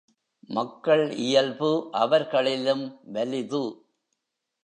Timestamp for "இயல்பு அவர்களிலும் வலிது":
1.17-3.63